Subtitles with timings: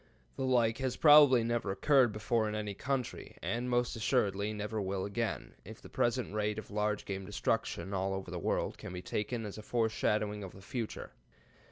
[0.35, 5.05] The like has probably never occurred before in any country, and most assuredly never will
[5.05, 9.03] again, if the present rate of large game destruction all over the world can be
[9.03, 11.11] taken as a foreshadowing of the future.